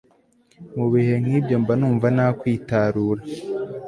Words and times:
mu 0.75 0.85
bihe 0.93 1.15
nk'ibyo, 1.23 1.55
mba 1.63 1.73
numva 1.79 2.07
nakwitarura 2.15 3.21